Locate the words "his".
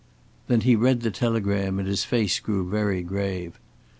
1.87-2.03